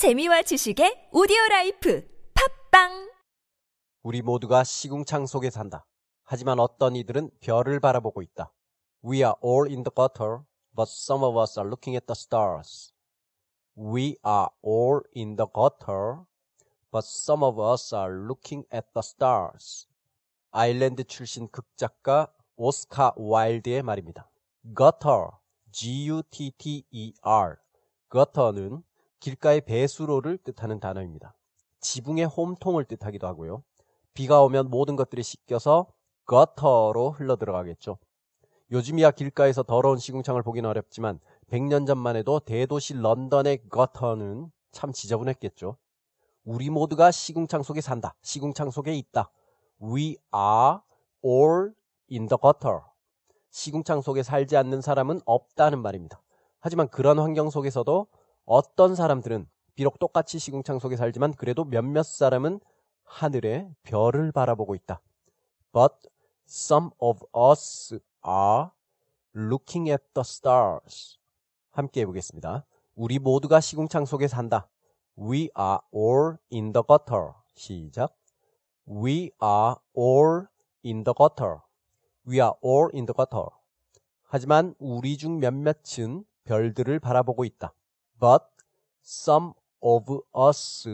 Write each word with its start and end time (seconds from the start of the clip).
재미와 0.00 0.40
지식의 0.40 1.10
오디오 1.12 1.36
라이프 1.50 2.08
팝빵 2.32 3.12
우리 4.02 4.22
모두가 4.22 4.64
시궁창 4.64 5.26
속에 5.26 5.50
산다. 5.50 5.84
하지만 6.24 6.58
어떤 6.58 6.96
이들은 6.96 7.30
별을 7.40 7.80
바라보고 7.80 8.22
있다. 8.22 8.50
We 9.04 9.18
are 9.18 9.34
all 9.44 9.68
in 9.68 9.82
the 9.82 9.92
gutter, 9.94 10.38
but 10.74 10.88
some 10.88 11.22
of 11.22 11.38
us 11.38 11.58
are 11.58 11.68
looking 11.68 11.96
at 11.96 12.06
the 12.06 12.16
stars. 12.16 12.94
We 13.76 14.16
are 14.24 14.48
all 14.64 15.02
in 15.14 15.36
the 15.36 15.46
gutter, 15.52 16.24
but 16.90 17.04
some 17.04 17.44
of 17.44 17.60
us 17.60 17.94
are 17.94 18.24
looking 18.24 18.64
at 18.72 18.86
the 18.94 19.02
stars. 19.04 19.86
아일랜드 20.50 21.04
출신 21.04 21.46
극작가 21.50 22.32
오스카 22.56 23.12
와일드의 23.16 23.82
말입니다. 23.82 24.30
gutter, 24.64 25.32
G-U-T-T-E-R. 25.72 27.56
gutter는 28.10 28.82
길가의 29.20 29.60
배수로를 29.62 30.38
뜻하는 30.38 30.80
단어입니다. 30.80 31.34
지붕의 31.80 32.26
홈통을 32.26 32.84
뜻하기도 32.84 33.26
하고요. 33.26 33.62
비가 34.14 34.42
오면 34.42 34.70
모든 34.70 34.96
것들이 34.96 35.22
씻겨서 35.22 35.86
거터로 36.26 37.10
흘러들어가겠죠. 37.10 37.98
요즘이야 38.72 39.10
길가에서 39.12 39.62
더러운 39.62 39.98
시궁창을 39.98 40.42
보기는 40.42 40.68
어렵지만 40.68 41.20
100년 41.50 41.86
전만 41.86 42.16
해도 42.16 42.40
대도시 42.40 42.94
런던의 42.94 43.68
거터는 43.68 44.50
참 44.70 44.92
지저분했겠죠. 44.92 45.76
우리 46.44 46.70
모두가 46.70 47.10
시궁창 47.10 47.62
속에 47.62 47.80
산다. 47.80 48.14
시궁창 48.22 48.70
속에 48.70 48.94
있다. 48.94 49.30
We 49.82 50.16
are 50.34 50.78
all 51.24 51.72
in 52.10 52.28
the 52.28 52.38
gutter. 52.40 52.80
시궁창 53.50 54.00
속에 54.00 54.22
살지 54.22 54.56
않는 54.56 54.80
사람은 54.80 55.20
없다는 55.24 55.82
말입니다. 55.82 56.22
하지만 56.60 56.88
그런 56.88 57.18
환경 57.18 57.50
속에서도 57.50 58.06
어떤 58.52 58.96
사람들은 58.96 59.48
비록 59.76 60.00
똑같이 60.00 60.40
시궁창 60.40 60.80
속에 60.80 60.96
살지만 60.96 61.34
그래도 61.34 61.64
몇몇 61.64 62.02
사람은 62.02 62.58
하늘에 63.04 63.72
별을 63.84 64.32
바라보고 64.32 64.74
있다. 64.74 65.00
But 65.70 65.94
some 66.48 66.90
of 66.98 67.20
us 67.32 68.00
are 68.26 68.70
looking 69.36 69.88
at 69.88 70.02
the 70.14 70.22
stars. 70.24 71.16
함께 71.70 72.00
해보겠습니다. 72.00 72.66
우리 72.96 73.20
모두가 73.20 73.60
시궁창 73.60 74.04
속에 74.04 74.26
산다. 74.26 74.68
We 75.16 75.50
are 75.56 75.78
all 75.94 76.38
in 76.52 76.72
the 76.72 76.82
gutter. 76.84 77.34
시작. 77.54 78.16
We 78.84 79.30
are 79.40 79.76
all 79.96 80.46
in 80.84 81.04
the 81.04 81.14
gutter. 81.16 81.58
We 82.26 82.40
are 82.40 82.54
all 82.64 82.90
in 82.94 83.06
the 83.06 83.14
gutter. 83.16 83.46
하지만 84.24 84.74
우리 84.80 85.16
중 85.16 85.38
몇몇은 85.38 86.24
별들을 86.42 86.98
바라보고 86.98 87.44
있다. 87.44 87.72
But 88.20 88.44
some 89.02 89.54
of 89.82 90.04
us 90.34 90.86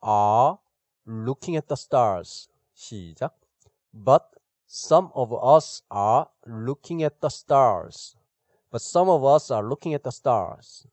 are 0.00 0.58
looking 1.04 1.56
at 1.56 1.66
the 1.66 1.74
stars. 1.74 2.48
시작. 2.72 3.32
But 3.92 4.22
some 4.66 5.10
of 5.12 5.32
us 5.34 5.82
are 5.90 6.28
looking 6.46 7.02
at 7.02 7.20
the 7.20 7.28
stars. 7.28 8.16
But 8.70 8.80
some 8.80 9.10
of 9.10 9.24
us 9.24 9.52
are 9.52 9.66
looking 9.66 9.92
at 9.92 10.04
the 10.04 10.12
stars. 10.12 10.86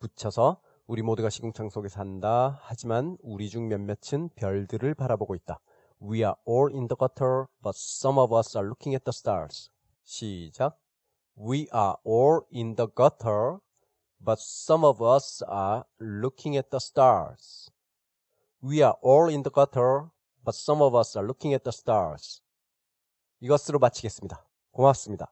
붙여서 0.00 0.60
우리 0.88 1.02
모두가 1.02 1.30
시궁창 1.30 1.70
속에 1.70 1.88
산다. 1.88 2.58
하지만 2.62 3.16
우리 3.22 3.48
중 3.48 3.68
몇몇은 3.68 4.30
별들을 4.34 4.94
바라보고 4.94 5.36
있다. 5.36 5.60
We 6.02 6.24
are 6.24 6.34
all 6.46 6.74
in 6.74 6.88
the 6.88 6.96
gutter, 6.98 7.46
but 7.62 7.78
some 7.78 8.18
of 8.18 8.34
us 8.34 8.56
are 8.58 8.66
looking 8.66 8.96
at 8.96 9.04
the 9.04 9.14
stars. 9.14 9.70
시작. 10.02 10.76
We 11.38 11.68
are 11.72 11.96
all 12.04 12.40
in 12.52 12.74
the 12.74 12.88
gutter, 12.92 13.60
but 14.23 14.39
some 14.39 14.83
of 14.83 15.01
us 15.01 15.41
are 15.47 15.85
looking 15.99 16.57
at 16.57 16.69
the 16.69 16.79
stars. 16.79 17.71
We 18.61 18.81
are 18.81 18.97
all 19.01 19.29
in 19.29 19.43
the 19.43 19.51
gutter, 19.51 20.09
but 20.43 20.55
some 20.55 20.81
of 20.81 20.93
us 20.93 21.15
are 21.15 21.25
looking 21.25 21.53
at 21.53 21.63
the 21.63 21.71
stars. 21.71 22.41
이것으로 23.41 23.79
마치겠습니다. 23.79 24.45
고맙습니다. 24.71 25.31